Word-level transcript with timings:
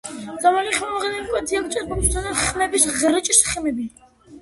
ძახილი 0.45 0.71
ხმამაღალი 0.77 1.11
და 1.19 1.27
მკვეთრი 1.27 1.61
აქვს, 1.61 1.77
ჭარბობს 1.77 2.11
დაბალი 2.17 2.37
ჩხავილისა 2.89 2.99
და 3.07 3.25
ღრჭენის 3.29 3.47
ხმები. 3.55 3.91